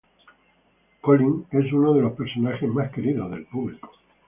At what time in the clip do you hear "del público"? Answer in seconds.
3.29-3.91